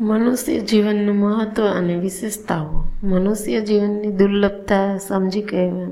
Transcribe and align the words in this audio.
મનુષ્ય 0.00 0.60
જીવનનું 0.60 1.16
મહત્વ 1.16 1.66
અને 1.66 1.96
વિશેષતાઓ. 1.96 2.84
મનુષ્ય 3.02 3.60
જીવનની 3.60 4.12
દુર્લભતા 4.12 4.98
સમજી 4.98 5.42
કહેવા 5.42 5.88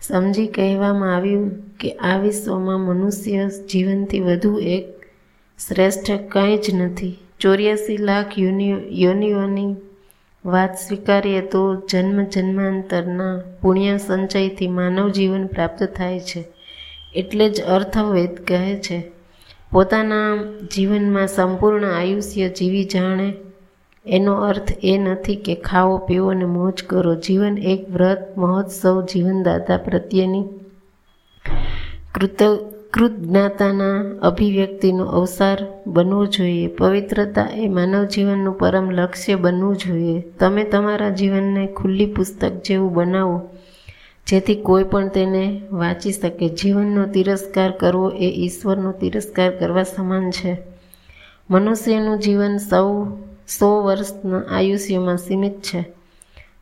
સમજી 0.00 0.46
કહેવામાં 0.46 1.16
આવ્યું 1.16 1.50
કે 1.80 1.92
આ 1.92 2.18
વિશ્વમાં 2.18 2.80
મનુષ્ય 2.80 3.50
જીવનથી 3.72 4.20
વધુ 4.20 4.58
એક 4.58 4.84
શ્રેષ્ઠ 5.68 6.10
કંઈ 6.10 6.56
જ 6.56 6.74
નથી. 6.74 7.18
ચોર્યાસી 7.40 7.96
લાખ 7.96 8.38
યોનિ 8.38 8.74
યોનિઓની 8.90 9.76
વાત 10.44 10.74
સ્વીકારીએ 10.74 11.40
તો 11.40 11.82
જન્મ 11.90 12.24
જન્માંતરના 12.24 13.40
પુણ્ય 13.62 13.96
સંચયથી 13.96 14.68
માનવ 14.68 15.08
જીવન 15.08 15.46
પ્રાપ્ત 15.46 15.82
થાય 15.82 16.20
છે. 16.20 16.44
એટલે 17.14 17.50
જ 17.50 17.60
અર્થવેદ 17.60 18.34
કહે 18.46 18.76
છે 18.76 19.19
પોતાના 19.72 20.36
જીવનમાં 20.74 21.26
સંપૂર્ણ 21.26 21.84
આયુષ્ય 21.84 22.48
જીવી 22.48 22.84
જાણે, 22.84 23.34
એનો 24.06 24.34
અર્થ 24.34 24.72
એ 24.82 24.98
નથી 24.98 25.36
કે 25.36 25.54
ખાઓ 25.54 25.98
પીવો 25.98 26.30
અને 26.30 26.44
મોજ 26.44 26.82
કરો. 26.82 27.14
જીવન 27.14 27.58
એક 27.58 27.90
વ્રત, 27.90 28.38
મહોત્સવ, 28.38 29.04
જીવનદાતા 29.04 29.76
પ્રત્યેની 29.76 30.44
કૃત, 32.14 32.42
કૃતજ્ઞાતાના 32.92 33.98
અભિવ્યક્તિનો 34.22 35.04
અવસાર 35.04 35.58
બનવો 35.86 36.26
જોઈએ. 36.26 36.66
પવિત્રતા 36.66 37.48
એ 37.54 37.68
માનવ 37.68 38.04
જીવનનું 38.04 38.58
પરમ 38.58 38.90
લક્ષ્ય 38.90 39.34
બનવું 39.34 39.76
જોઈએ. 39.76 40.20
તમે 40.38 40.64
તમારા 40.64 41.10
જીવનને 41.10 41.66
ખુલ્લી 41.66 42.06
પુસ્તક 42.06 42.52
જેવું 42.66 42.94
બનાવો. 42.94 43.40
જેથી 44.30 44.54
કોઈ 44.54 44.84
પણ 44.84 45.08
તેને 45.08 45.62
વાંચી 45.72 46.12
શકે. 46.12 46.48
જીવનનો 46.48 47.06
તિરસ્કાર 47.06 47.70
કરવો 47.70 48.10
એ 48.10 48.32
ઈશ્વરનો 48.36 48.92
તિરસ્કાર 48.92 49.50
કરવા 49.50 49.82
સમાન 49.82 50.30
છે. 50.30 50.56
મનુષ્યનું 51.50 52.18
જીવન 52.18 52.56
સૌ, 52.56 53.04
સો 53.58 53.82
વર્ષના 53.82 54.42
આયુષ્યમાં 54.50 55.16
સીમિત 55.16 55.60
છે. 55.60 55.84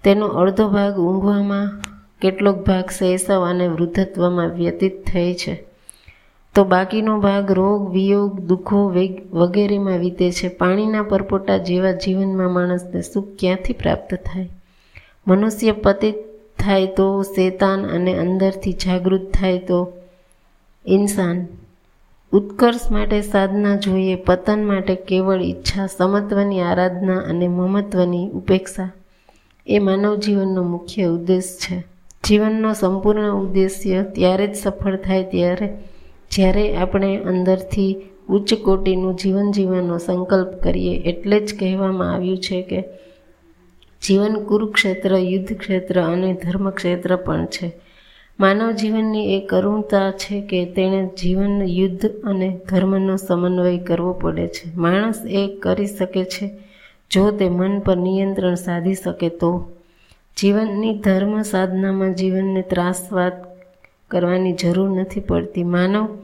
તેનો 0.04 0.26
અડધો 0.26 0.68
ભાગ 0.68 0.98
ઊંઘવામાં, 0.98 1.80
કેટલોક 2.20 2.66
ભાગ 2.66 2.90
શૈશવ 2.98 3.48
અને 3.50 3.68
વૃદ્ધત્વમાં 3.68 4.48
વ્યતીત 4.48 5.06
થાય 5.06 5.34
છે. 5.34 5.64
તો 6.54 6.64
બાકીનો 6.64 7.20
ભાગ 7.20 7.52
રોગ, 7.52 7.90
વિયોગ, 7.90 8.40
દુઃખો 8.40 8.94
વગેરેમાં 9.32 9.98
વીતે 9.98 10.30
છે. 10.32 10.48
પાણીના 10.48 11.02
પરપોટા 11.02 11.56
જેવા 11.56 11.92
જીવનમાં 11.92 12.52
માણસને 12.52 13.02
સુખ 13.02 13.28
ક્યાંથી 13.38 13.72
પ્રાપ્ત 13.72 14.14
થાય? 14.14 14.48
મનુષ્ય 15.26 15.72
પતિત 15.72 16.14
થાય 16.58 16.86
તો 16.86 17.22
શેતાન 17.22 17.86
અને 17.86 18.18
અંદરથી 18.18 18.72
જાગૃત 18.72 19.32
થાય 19.34 19.58
તો 19.58 19.92
ઇન્સાન. 20.86 21.46
ઉત્કર્ષ 22.32 22.90
માટે 22.90 23.20
સાધના 23.22 23.76
જોઈએ, 23.76 24.14
પતન 24.14 24.64
માટે 24.64 24.94
કેવળ 24.94 25.42
ઈચ્છા, 25.42 25.86
સમત્વની 25.86 26.60
આરાધના 26.60 27.16
અને 27.16 27.48
મમત્વની 27.48 28.30
ઉપેક્ષા. 28.30 28.90
એ 29.66 29.78
માનવ 29.78 30.16
જીવનનો 30.16 30.62
મુખ્ય 30.62 31.04
ઉદ્દેશ 31.04 31.58
છે. 31.58 31.84
જીવનનો 32.24 32.72
સંપૂર્ણ 32.72 33.32
ઉદ્દેશ્ય 33.32 34.02
ત્યારે 34.02 34.46
જ 34.46 34.56
સફળ 34.56 34.96
થાય 34.96 35.24
ત્યારે, 35.24 35.68
જ્યારે 36.30 36.76
આપણે 36.76 37.16
અંદરથી 37.16 37.96
ઉચ્ચ 38.28 38.54
કોટીનું 38.54 39.16
જીવન 39.16 39.52
જીવવાનો 39.52 39.98
સંકલ્પ 39.98 40.62
કરીએ. 40.62 40.96
એટલે 40.98 41.40
જ 41.40 41.58
કહેવામાં 41.58 42.14
આવ્યું 42.14 42.38
છે 42.38 42.62
કે 42.62 42.84
જીવન 44.02 44.44
કુરુક્ષેત્ર 44.44 45.16
યુદ્ધ 45.16 45.52
ક્ષેત્ર 45.52 46.02
અને 46.02 46.34
ધર્મક્ષેત્ર 46.34 47.16
પણ 47.16 47.46
છે. 47.46 47.72
માનવ 48.40 48.70
જીવનની 48.70 49.36
એ 49.36 49.46
કરુણતા 49.46 50.10
છે 50.10 50.40
કે 50.40 50.64
તેણે 50.64 51.10
જીવન, 51.20 51.62
યુદ્ધ 51.62 52.06
અને 52.06 52.60
ધર્મનો 52.68 53.16
સમન્વય 53.16 53.78
કરવો 53.78 54.12
પડે 54.12 54.48
છે. 54.48 54.76
માણસ 54.76 55.26
એ 55.26 55.56
કરી 55.62 55.86
શકે 55.86 56.24
છે. 56.24 56.50
જો 57.10 57.30
તે 57.30 57.48
મન 57.48 57.80
પર 57.80 57.96
નિયંત્રણ 57.96 58.54
સાધી 58.54 58.94
શકે 58.94 59.28
તો. 59.28 59.70
જીવનની 60.36 60.98
ધર્મ 60.98 61.42
સાધનામાં 61.42 62.14
જીવનને 62.14 62.62
ત્રાસવાદ 62.62 63.32
કરવાની 64.08 64.52
જરૂર 64.52 65.00
નથી 65.00 65.20
પડતી. 65.20 65.64
માનવ 65.64 66.18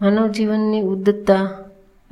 માનવ 0.00 0.28
જીવનની 0.28 0.80
ઉદ્ધતતા 0.80 1.58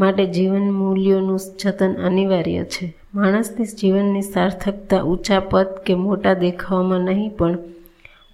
માટે 0.02 0.24
જીવન 0.26 0.66
મૂલ્યોનું 0.72 1.40
જતન 1.60 1.92
અનિવાર્ય 2.02 2.64
છે. 2.64 2.86
માણસની 3.14 3.66
જીવનની 3.80 4.22
સાર્થકતા 4.24 5.00
ઊંચા 5.02 5.40
પદ 5.50 5.68
કે 5.86 5.94
મોટા 5.96 6.34
દેખાવામાં 6.34 7.00
નહીં, 7.00 7.30
પણ 7.38 7.58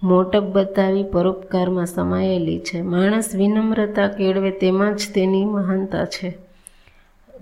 મોટપ 0.03 0.45
બતાવી 0.51 1.03
પરોપકારમાં 1.03 1.85
સમાયેલી 1.85 2.59
છે. 2.59 2.77
માણસ 2.83 3.29
વિનમ્રતા 3.35 4.07
કેળવે 4.09 4.51
તેમાં 4.51 4.95
જ 4.95 5.09
તેની 5.15 5.45
મહાનતા 5.47 6.05
છે. 6.05 6.29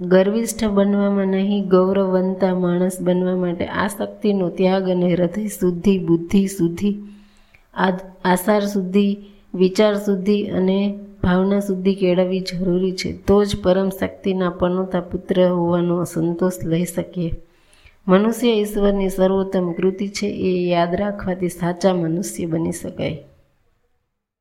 ગર્વિષ્ઠ 0.02 0.64
બનવામાં 0.68 1.28
નહીં, 1.28 1.68
ગૌરવવંતા 1.68 2.54
માણસ 2.56 2.98
બનવા 3.02 3.36
માટે 3.36 3.66
આસક્તિનો 3.66 4.50
ત્યાગ 4.50 4.90
અને 4.90 5.08
હૃદય 5.14 5.48
શુદ્ધિ, 5.50 5.94
બુદ્ધિ 6.00 6.42
શુદ્ધિ 6.48 6.92
આસાર 8.26 8.64
શુદ્ધિ, 8.66 9.08
વિચાર 9.54 9.94
શુદ્ધિ 9.98 10.38
અને 10.52 10.80
ભાવના 11.28 11.60
શુદ્ધિ 11.60 11.94
કેળવવી 11.96 12.44
જરૂરી 12.50 12.92
છે, 12.92 13.10
તો 13.28 13.38
જ 13.46 13.62
પરમ 13.64 13.90
શક્તિના 13.90 14.54
પનોતા 14.60 15.08
પુત્ર 15.12 15.38
હોવાનો 15.48 16.04
સંતોષ 16.04 16.58
લઈ 16.64 16.86
શકીએ 16.86 17.32
મનુષ્ય 18.08 18.52
ઈશ્વરની 18.56 19.10
સર્વોત્તમ 19.10 19.66
કૃતિ 19.72 20.08
છે, 20.08 20.28
એ 20.50 20.52
યાદ 20.70 20.94
રાખવાથી 20.96 21.50
સાચા 21.50 21.94
મનુષ્ય 21.94 22.46
બની 22.46 22.72
શકાય. 22.72 23.18